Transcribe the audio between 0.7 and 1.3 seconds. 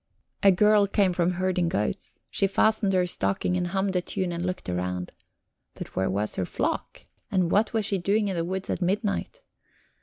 came